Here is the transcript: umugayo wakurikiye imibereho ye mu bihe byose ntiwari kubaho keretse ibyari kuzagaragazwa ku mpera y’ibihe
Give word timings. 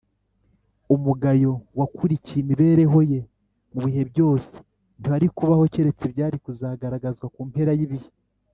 umugayo 0.95 1.53
wakurikiye 1.79 2.39
imibereho 2.43 2.99
ye 3.11 3.19
mu 3.71 3.79
bihe 3.85 4.01
byose 4.11 4.51
ntiwari 4.99 5.27
kubaho 5.37 5.63
keretse 5.73 6.03
ibyari 6.09 6.37
kuzagaragazwa 6.43 7.25
ku 7.35 7.41
mpera 7.51 7.73
y’ibihe 7.79 8.09